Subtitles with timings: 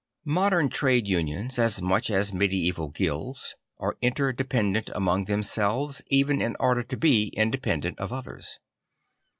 [0.25, 6.81] Modern trade unions as much as medieval guilds are interdependent among themselves even in order
[6.81, 8.57] to be independent of others.